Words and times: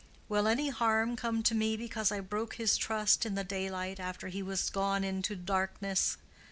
Will 0.27 0.47
any 0.47 0.69
harm 0.69 1.15
come 1.15 1.43
to 1.43 1.53
me 1.53 1.77
because 1.77 2.11
I 2.11 2.21
broke 2.21 2.55
his 2.55 2.75
trust 2.75 3.23
in 3.23 3.35
the 3.35 3.43
daylight 3.43 3.99
after 3.99 4.29
he 4.29 4.41
was 4.41 4.71
gone 4.71 5.03
into 5.03 5.35
darkness? 5.35 6.17